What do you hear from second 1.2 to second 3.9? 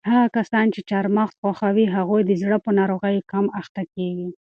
خوښوي هغوی د زړه په ناروغیو کم اخته